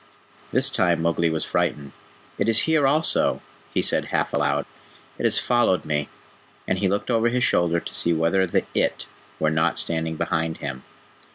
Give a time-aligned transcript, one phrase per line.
[0.49, 1.91] This time Mowgli was frightened.
[2.39, 4.65] "It is here also!" he said half aloud.
[5.19, 6.09] "It has followed me,"
[6.67, 9.05] and he looked over his shoulder to see whether the It
[9.39, 10.81] were not standing behind him.